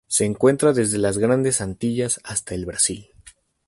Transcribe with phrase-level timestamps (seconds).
[0.07, 3.11] Se encuentra desde las Grandes Antillas hasta el Brasil.